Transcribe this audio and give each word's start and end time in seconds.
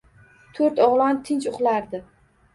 To’rt 0.59 0.81
o’g’lon 0.85 1.21
tinch 1.29 1.47
uxlardi 1.53 2.03